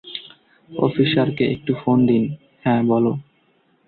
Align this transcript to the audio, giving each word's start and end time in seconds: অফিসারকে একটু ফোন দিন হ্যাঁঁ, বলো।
অফিসারকে 0.69 1.43
একটু 1.51 1.71
ফোন 1.81 1.97
দিন 2.07 2.23
হ্যাঁঁ, 2.63 2.81
বলো। 2.83 3.11